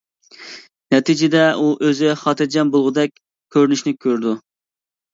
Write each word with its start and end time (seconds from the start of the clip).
نەتىجىدە 0.95 1.43
ئۇ 1.59 1.69
ئۆزى 1.89 2.15
خاتىرجەم 2.23 2.75
بولغۇدەك 2.79 3.17
كۆرۈنۈشنى 3.57 3.99
كۆرىدۇ. 4.03 4.39